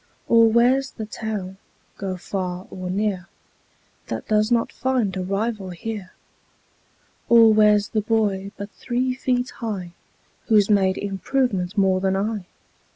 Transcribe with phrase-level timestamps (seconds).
[0.27, 1.57] Or where's the town,
[1.95, 3.27] go far or near,
[4.07, 6.13] That does not find a rival here?
[7.29, 9.91] Or where's the boy but three feet high
[10.47, 12.47] Who's made improvement more than I?